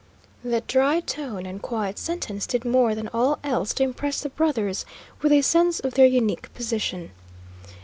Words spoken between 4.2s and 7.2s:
the brothers with a sense of their unique position.